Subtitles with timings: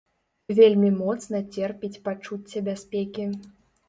[0.59, 3.27] Вельмі моцна церпіць пачуцце бяспекі.